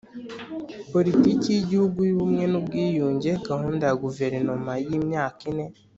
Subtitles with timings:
[0.93, 5.65] Politiki y Igihugu y Ubumwe n Ubwiyunge Gahunda ya Guverinoma y Imyaka ine